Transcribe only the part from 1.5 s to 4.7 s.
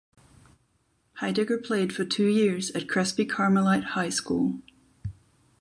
played for two years at Crespi Carmelite High School.